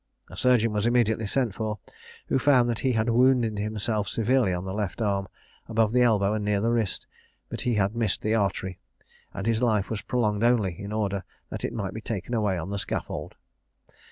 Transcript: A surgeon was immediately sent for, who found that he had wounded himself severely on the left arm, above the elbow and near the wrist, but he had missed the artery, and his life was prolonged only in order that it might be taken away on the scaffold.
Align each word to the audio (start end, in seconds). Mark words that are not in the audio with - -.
A 0.31 0.35
surgeon 0.35 0.73
was 0.73 0.87
immediately 0.87 1.27
sent 1.27 1.53
for, 1.53 1.77
who 2.25 2.39
found 2.39 2.67
that 2.71 2.79
he 2.79 2.93
had 2.93 3.07
wounded 3.11 3.59
himself 3.59 4.07
severely 4.07 4.51
on 4.51 4.65
the 4.65 4.73
left 4.73 4.99
arm, 4.99 5.27
above 5.67 5.91
the 5.91 6.01
elbow 6.01 6.33
and 6.33 6.43
near 6.43 6.59
the 6.59 6.71
wrist, 6.71 7.05
but 7.49 7.61
he 7.61 7.75
had 7.75 7.95
missed 7.95 8.21
the 8.23 8.33
artery, 8.33 8.79
and 9.31 9.45
his 9.45 9.61
life 9.61 9.91
was 9.91 10.01
prolonged 10.01 10.43
only 10.43 10.73
in 10.79 10.91
order 10.91 11.23
that 11.51 11.63
it 11.63 11.71
might 11.71 11.93
be 11.93 12.01
taken 12.01 12.33
away 12.33 12.57
on 12.57 12.71
the 12.71 12.79
scaffold. 12.79 13.35